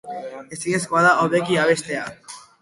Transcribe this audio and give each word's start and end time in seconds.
Ezinezkoa 0.55 1.03
da 1.09 1.11
hobeki 1.19 1.61
abestea. 1.65 2.09